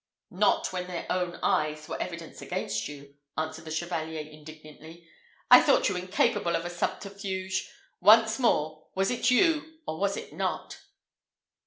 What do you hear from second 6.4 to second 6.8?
of a